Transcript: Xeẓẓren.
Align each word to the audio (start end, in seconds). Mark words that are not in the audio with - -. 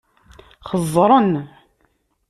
Xeẓẓren. 0.69 1.31